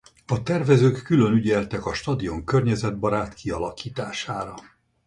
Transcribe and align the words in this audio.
A 0.27 0.43
tervezők 0.43 1.01
külön 1.03 1.33
ügyeltek 1.33 1.85
a 1.85 1.93
stadion 1.93 2.45
környezetbarát 2.45 3.33
kialakítására. 3.33 4.53